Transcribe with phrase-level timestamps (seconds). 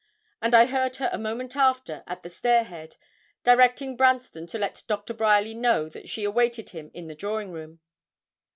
[0.41, 2.95] And I heard her a moment after, at the stair head,
[3.43, 5.13] directing Branston to let Dr.
[5.13, 7.81] Bryerly know that she awaited him in the drawing room.